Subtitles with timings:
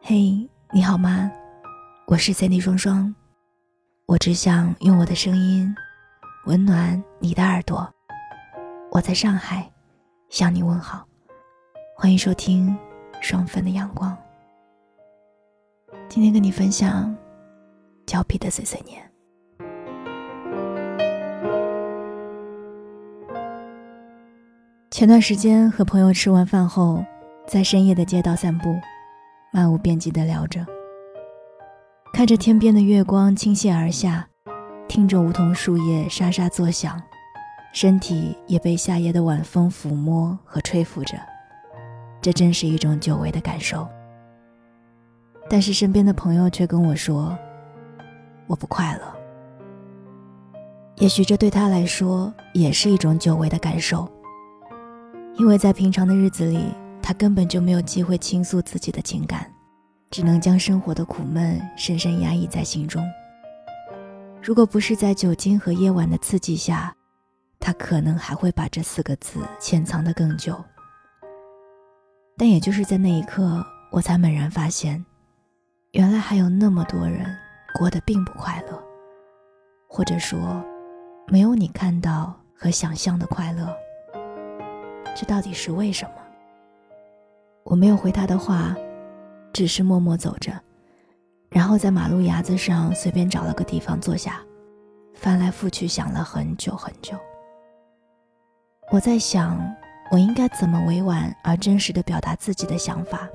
[0.00, 1.30] 嘿，你好吗？
[2.06, 3.14] 我是 Cindy 双双，
[4.06, 5.74] 我只想用我的声音
[6.46, 7.86] 温暖你的耳朵。
[8.90, 9.70] 我在上海
[10.30, 11.06] 向你问好，
[11.96, 12.76] 欢迎收听
[13.20, 14.16] 双份的阳光。
[16.08, 17.14] 今天跟你分享
[18.06, 19.02] 胶皮的碎碎念。
[24.90, 27.04] 前段时间和朋友吃完饭后，
[27.48, 28.78] 在深夜的街道散步，
[29.50, 30.66] 漫无边际的聊着，
[32.12, 34.28] 看着天边的月光倾泻而下，
[34.86, 37.00] 听着梧桐树叶沙沙作响，
[37.72, 41.18] 身体也被夏夜的晚风抚摸和吹拂着，
[42.20, 43.88] 这真是一种久违的感受。
[45.48, 47.34] 但是身边的朋友却跟我说
[48.46, 49.00] ：“我不快乐。”
[51.00, 54.06] 也许这对他来说也是一种久违的感受，
[55.38, 59.50] 因为在平常的日子里，他根本就没有机会倾诉自己的情感，
[60.10, 63.02] 只能将生活的苦闷深深压抑在心中。
[64.42, 66.94] 如果不是在酒精和夜晚的刺激下，
[67.58, 70.62] 他可能还会把这四个字潜藏得更久。
[72.36, 75.04] 但也就是在那一刻，我才猛然发现。
[75.92, 77.26] 原来还有那么多人
[77.74, 78.80] 过得并不快乐，
[79.88, 80.62] 或者说，
[81.26, 83.74] 没有你看到和想象的快乐。
[85.16, 86.27] 这到底是为什么？
[87.68, 88.74] 我没有回他的话，
[89.52, 90.58] 只是默默走着，
[91.50, 94.40] 然后在马路牙子上随便找了个地方坐下，
[95.12, 97.14] 翻来覆去想了很久很久。
[98.90, 99.60] 我在想，
[100.10, 103.28] 我应该怎么委婉而真实的表达自己的想法，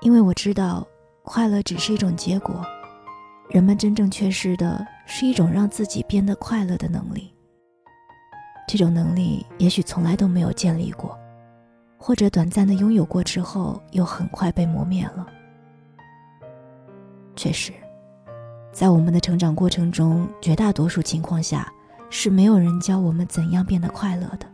[0.00, 0.86] 因为我知道。
[1.26, 2.62] 快乐只是一种结果，
[3.48, 7.34] 人们真正缺失的是一种让自己变得快乐的能力。
[8.68, 11.18] 这种能力也许从来都没有建立过，
[12.06, 15.26] 或者短暂的拥有过之后又很快被磨灭了。
[17.34, 17.72] 确实，
[18.74, 21.72] 在我们的成长过程中，绝大多数情况下
[22.10, 24.46] 是没有人教我们怎样变得快乐的。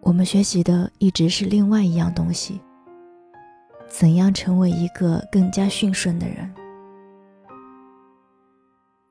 [0.00, 2.60] 我们学习的一直是另外一样东西。
[3.86, 6.52] 怎样成为一个更加驯顺的人？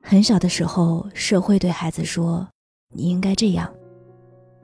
[0.01, 2.45] 很小的时候，社会对孩子说
[2.93, 3.73] ：“你应该这样。”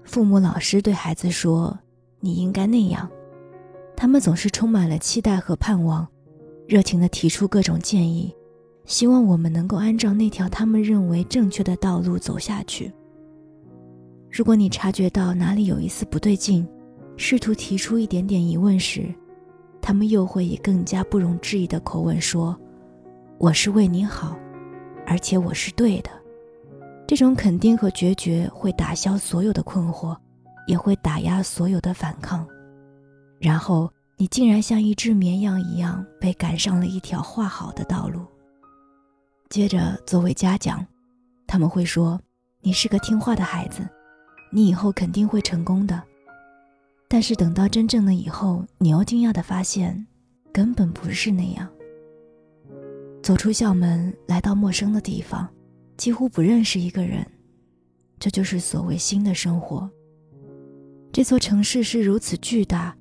[0.04, 1.78] 父母、老师对孩子说
[2.26, 3.08] ：“你应该那样。”
[3.96, 6.06] 他们总是充满了期待和盼望，
[6.68, 8.36] 热情地提出各种建议，
[8.84, 12.92] 希望我们能够按照那条他们认为正确的道路走下去。
[14.30, 16.68] 如果你察觉到哪里有一丝不对劲，
[17.16, 19.14] 试图提出一点点疑问时，
[19.82, 22.54] 他们又会以更加不容置疑的口吻说
[23.40, 24.38] ：“我是为你好，
[25.08, 26.10] 而且我是对的。”
[27.08, 30.18] 这种肯定和决绝会打消所有的困惑，
[30.68, 32.48] 也会打压所有的反抗。
[33.40, 38.26] 然后你竟然像一只绵羊一样被赶上了一条画好的道路。
[39.50, 40.86] 接着作为嘉奖，
[41.46, 42.20] 他们会说
[42.62, 43.88] ：“你是个听话的孩子，
[44.52, 46.02] 你以后肯定会成功的。”
[47.08, 50.06] 但是等到真正的以后，你又惊讶地发现，
[50.52, 51.70] 根本不是那样。
[53.22, 55.48] 走出校门，来到陌生的地方，
[55.98, 57.26] 几乎不认识一个人，
[58.18, 59.90] 这就是所谓新的生活。
[61.16, 62.94] 这座城市是如此巨大，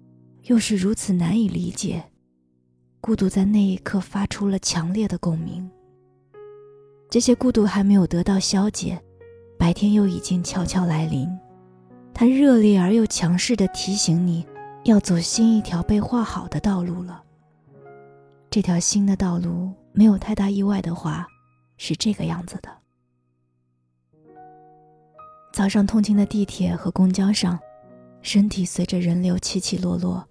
[0.45, 2.01] 又是如此难以理解，
[3.01, 5.69] 孤独在那一刻发出了强烈的共鸣。
[7.11, 9.03] 这些孤独还没有得到消解，
[9.59, 11.29] 白天又已经悄悄来临。
[12.15, 14.47] 他热烈而又强势地提醒你，
[14.85, 17.21] 要走新一条被画好的道路了。
[18.49, 21.27] 这条新的道路，没有太大意外的话，
[21.79, 22.69] 是这个样子的：
[25.53, 27.59] 早上通勤的地铁和公交上，
[28.25, 30.25] 身体随着人流起起落落；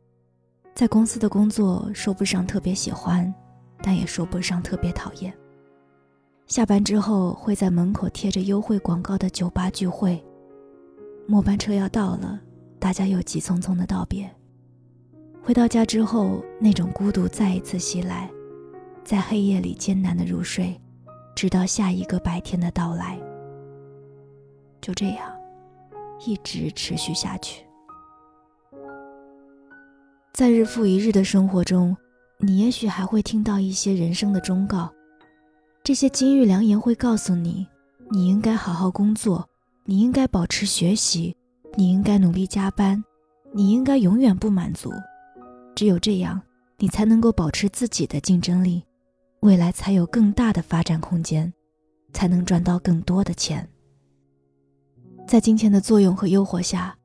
[0.73, 3.31] 在公司的工作，说不上特别喜欢，
[3.83, 5.31] 但也说不上特别讨厌。
[6.47, 10.21] 下班之后，会在门口贴着优惠广告的酒吧聚会。
[11.27, 12.41] 末班车要到了，
[12.79, 14.27] 大家又急匆匆的道别。
[15.43, 18.27] 回到家之后，那种孤独再一次袭来，
[19.03, 20.81] 在黑夜里艰难的入睡，
[21.35, 23.19] 直到下一个白天的到来。
[24.81, 25.31] 就这样，
[26.25, 27.63] 一直持续下去。
[30.33, 31.95] 在日复一日的生活中，
[32.39, 34.91] 你也许还会听到一些人生的忠告，
[35.83, 37.67] 这些金玉良言会告诉你，
[38.09, 39.47] 你应该好好工作。
[39.85, 41.35] 你应该保持学习，
[41.75, 43.03] 你应该努力加班，
[43.53, 44.91] 你应该永远不满足。
[45.75, 46.41] 只有这样，
[46.77, 48.81] 你才能够保持自己的竞争力，
[49.41, 51.53] 未来才有更大的发展空间，
[52.13, 53.67] 才能赚到更多的钱。
[55.27, 56.97] 在金钱的作用和诱惑下，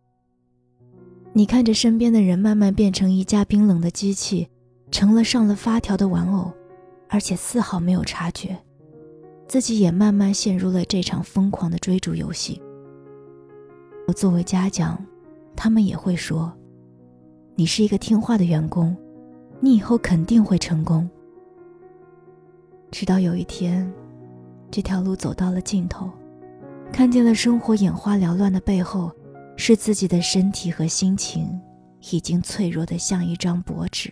[1.34, 4.48] 你看着身边的人慢慢变成一架冰冷的机器，
[4.90, 6.50] 成了上了发条的玩偶，
[7.08, 8.58] 而且丝毫没有察觉，
[9.46, 12.60] 自己也慢慢陷入了这场疯狂的追逐游戏。
[14.08, 14.98] 我作为嘉奖，
[15.54, 16.52] 他们也会说
[17.54, 18.96] ：“你是一个听话的员工，
[19.60, 21.08] 你以后肯定会成功。”
[22.90, 23.88] 直到有一天，
[24.70, 26.10] 这条路走到了尽头，
[26.90, 29.12] 看见了生活眼花缭乱的背后。
[29.60, 31.60] 是自己的身体和心情，
[32.12, 34.10] 已经脆弱的像一张薄纸，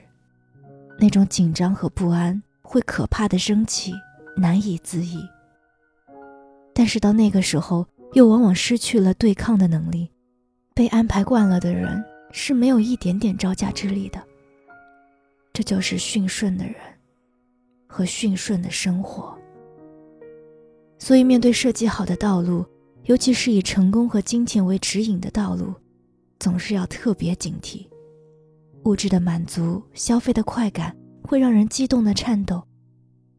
[0.98, 3.92] 那种紧张和不安会可怕的升起，
[4.36, 5.24] 难以自抑。
[6.74, 10.10] 但是到那个时候，又往往失去了对抗的能力。
[10.74, 14.22] 被安排惯了的人是没有一点点招架之力的。
[15.52, 16.74] 这就是驯顺的人，
[17.86, 19.34] 和驯顺的生活。
[20.98, 22.66] 所以，面对设计好的道路。
[23.06, 25.72] 尤其是以成功和金钱为指引的道路，
[26.40, 27.86] 总是要特别警惕。
[28.82, 32.60] 物质的满足、消费的快感会让人激动的颤抖，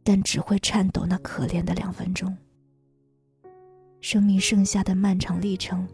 [0.03, 2.35] 但只会颤抖那可怜的两分钟。
[3.99, 5.85] 生命剩下的漫长历程，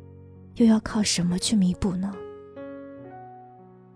[0.55, 2.13] 又要靠什么去弥补呢？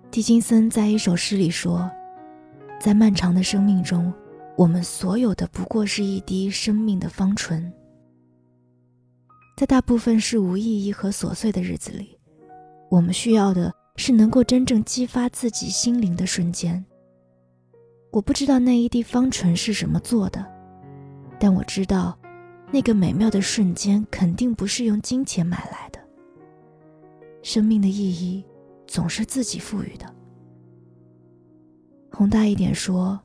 [0.10, 1.88] 狄金森在一首诗里说
[2.82, 4.12] ：“在漫长的生命中，
[4.56, 7.72] 我们所有的不过是一滴生命的芳醇。”
[9.58, 12.16] 在大部分是无意义和琐碎的日子里，
[12.92, 16.86] 我们需要的是能够真正激发自己心灵的瞬间。
[18.12, 20.46] 我不知道那一滴芳醇是什么做的，
[21.40, 22.16] 但我知道，
[22.72, 26.00] 那个美妙的瞬间肯定不是用金钱买来的。
[27.42, 28.46] 生命的意义，
[28.86, 30.06] 总是自己赋予的。
[32.12, 33.20] 宏大一点说，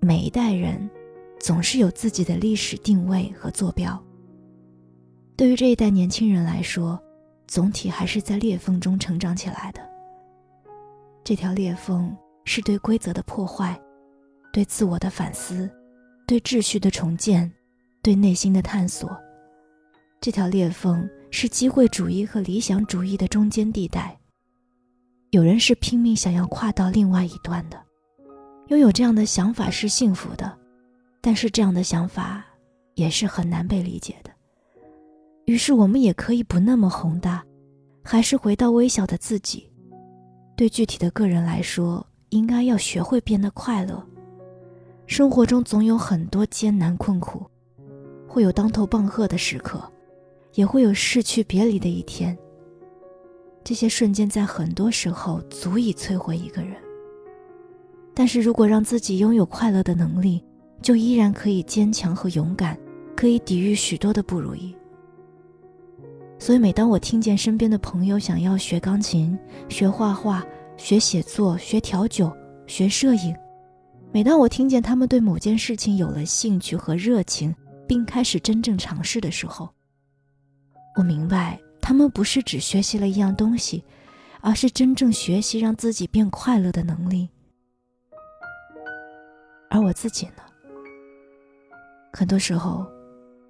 [0.00, 0.90] 每一代人，
[1.38, 4.02] 总是有自己的历史定位和坐标。
[5.36, 6.98] 对于这一代年轻人来说，
[7.46, 9.80] 总体还是在裂缝中成长起来的。
[11.22, 13.78] 这条裂缝是对规则的破坏，
[14.50, 15.70] 对自我的反思，
[16.26, 17.52] 对秩序的重建，
[18.02, 19.14] 对内心的探索。
[20.22, 24.18] 这条裂缝是机会主义和理想主义的中间地带。
[25.32, 27.78] 有人是拼命想要跨到另外一端的，
[28.68, 30.56] 拥有这样的想法是幸福的，
[31.20, 32.42] 但是这样的想法
[32.94, 34.30] 也是很难被理解的。
[35.46, 37.44] 于是，我们也可以不那么宏大，
[38.02, 39.70] 还是回到微小的自己。
[40.56, 44.04] 对具体的个人来说，应该要学会变得快乐。
[45.06, 47.46] 生活中总有很多艰难困苦，
[48.26, 49.80] 会有当头棒喝的时刻，
[50.54, 52.36] 也会有逝去别离的一天。
[53.62, 56.74] 这些瞬间在很多时候足以摧毁一个人。
[58.12, 60.42] 但是如果让自己拥有快乐的能力，
[60.82, 62.76] 就依然可以坚强和勇敢，
[63.14, 64.74] 可以抵御许多的不如意。
[66.38, 69.36] 所以，每当我听见身边的朋友想要学钢琴、
[69.68, 70.44] 学画画、
[70.76, 72.30] 学写作、学调酒、
[72.66, 73.34] 学摄影，
[74.12, 77.54] 每当我听见他们对某件事情有了兴趣和热情，
[77.88, 79.68] 并开始真正尝试的时候，
[80.96, 83.82] 我明白他们不是只学习了一样东西，
[84.40, 87.28] 而是真正学习让自己变快乐的能力。
[89.70, 90.42] 而我自己呢？
[92.12, 92.86] 很多时候，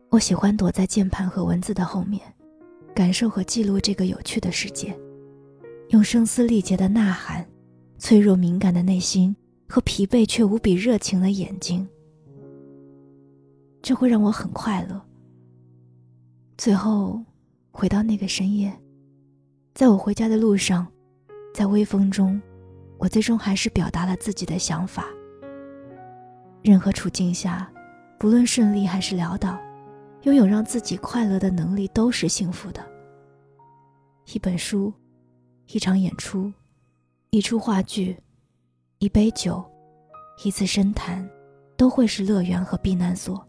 [0.08, 2.22] 我喜欢躲在键盘和文字的后面。
[2.96, 4.98] 感受和记录这个有趣的世界，
[5.90, 7.46] 用声嘶力竭的呐喊，
[7.98, 9.36] 脆弱敏感的内心
[9.68, 11.86] 和疲惫却无比热情的眼睛，
[13.82, 14.98] 这会让我很快乐。
[16.56, 17.22] 最后，
[17.70, 18.72] 回到那个深夜，
[19.74, 20.86] 在我回家的路上，
[21.52, 22.40] 在微风中，
[22.96, 25.04] 我最终还是表达了自己的想法。
[26.62, 27.70] 任何处境下，
[28.18, 29.54] 不论顺利还是潦倒。
[30.26, 32.84] 拥有让自己快乐的能力都是幸福的。
[34.34, 34.92] 一本书，
[35.68, 36.52] 一场演出，
[37.30, 38.18] 一出话剧，
[38.98, 39.64] 一杯酒，
[40.42, 41.24] 一次深谈，
[41.76, 43.40] 都会是乐园和避难所。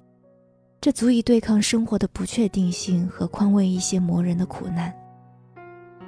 [0.79, 4.93] 这足以对抗生活的不确定性和宽慰一些磨人的苦难。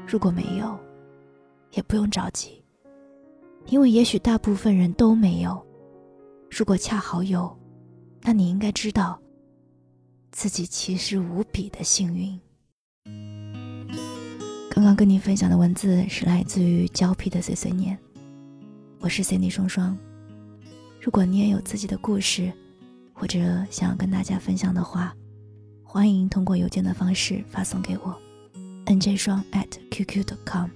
[0.06, 0.78] 如果没有，
[1.72, 2.64] 也不用着急，
[3.66, 5.60] 因为也许大部分人都没有。
[6.48, 7.58] 如果恰好有，
[8.22, 9.20] 那你应该知道。
[10.32, 12.40] 自己其实无比的幸运。
[14.70, 17.98] 刚刚跟你分享的文字是来自于胶皮的碎碎念，
[19.00, 19.98] 我是 Cindy 双双。
[21.02, 22.52] 如果你也有自己的故事，
[23.14, 25.14] 或者想要跟大家分享的话，
[25.84, 28.16] 欢迎通过邮件的方式发送给我
[28.86, 29.44] ，nj 双
[29.92, 30.70] @qq.com。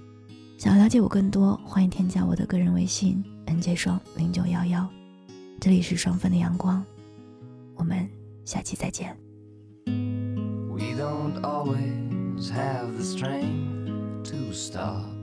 [0.58, 4.88] 想要了解我更多，欢迎添加我的个人微信 nj 双零九幺幺。
[5.60, 6.84] 这里是双份的阳光，
[7.76, 8.08] 我们
[8.44, 9.16] 下期再见。
[10.96, 15.14] Don't always have the strength to stop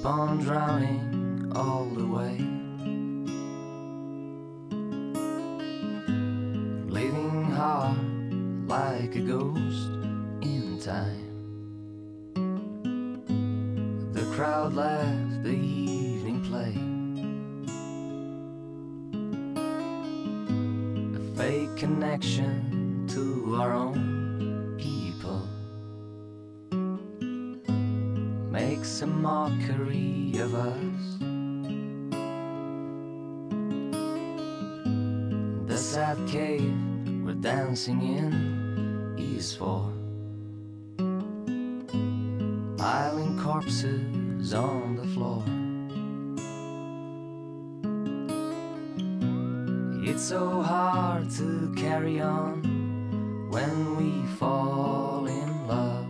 [0.00, 2.38] keep on drowning all the way.
[6.88, 9.90] Living hard like a ghost
[10.42, 11.26] in time.
[14.12, 14.99] The crowd left
[22.10, 25.46] connection to our own people
[28.50, 31.18] makes a mockery of us.
[35.68, 36.74] The sad cave
[37.24, 39.92] we're dancing in is for
[42.76, 45.44] piling corpses on the floor.
[50.20, 56.09] It's so hard to carry on when we fall in love.